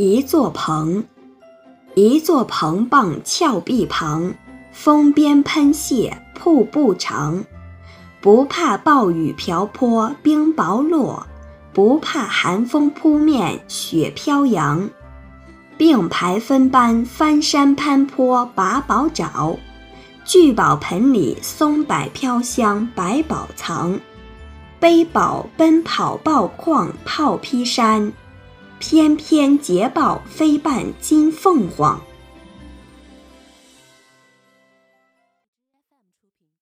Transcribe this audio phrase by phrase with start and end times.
[0.00, 1.02] 一座棚，
[1.96, 4.32] 一座棚傍峭壁旁，
[4.70, 7.44] 峰边喷泻瀑布长。
[8.20, 11.26] 不怕暴雨瓢泼冰雹落，
[11.72, 14.88] 不怕寒风扑面雪飘扬。
[15.76, 19.58] 并排分班翻山攀坡把宝找，
[20.24, 23.98] 聚宝盆里松柏飘香百宝藏。
[24.78, 28.12] 背宝奔跑抱矿炮劈山。
[28.78, 32.00] 翩翩捷豹飞伴金凤凰。